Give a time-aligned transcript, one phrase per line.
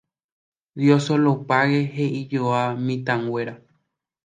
[0.79, 3.55] Dioselopáge, he'ijoa mitãnguéra